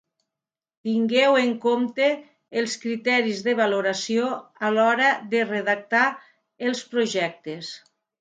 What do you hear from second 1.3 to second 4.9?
en compte els criteris de valoració a